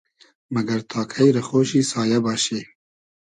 مئگئر 0.53 0.81
تا 0.89 1.01
کݷ 1.11 1.27
رۂ 1.35 1.41
خۉشی 1.47 1.81
سایۂ 1.91 2.19
باشی؟ 2.23 2.59